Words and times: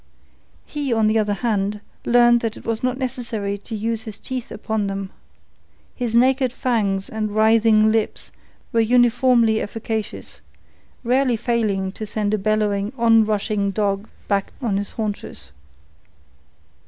He, 0.65 0.91
on 0.91 1.05
the 1.05 1.19
other 1.19 1.35
hand, 1.45 1.79
learned 2.05 2.41
that 2.41 2.57
it 2.57 2.65
was 2.65 2.81
not 2.81 2.97
necessary 2.97 3.55
to 3.59 3.75
use 3.75 4.01
his 4.01 4.17
teeth 4.17 4.49
upon 4.51 4.87
them. 4.87 5.11
His 5.95 6.15
naked 6.15 6.51
fangs 6.51 7.07
and 7.07 7.35
writhing 7.35 7.91
lips 7.91 8.31
were 8.73 8.79
uniformly 8.79 9.61
efficacious, 9.61 10.41
rarely 11.03 11.37
failing 11.37 11.91
to 11.91 12.07
send 12.07 12.33
a 12.33 12.39
bellowing 12.39 12.93
on 12.97 13.25
rushing 13.27 13.69
dog 13.69 14.09
back 14.27 14.51
on 14.59 14.79
its 14.79 14.89
haunches. 14.89 15.51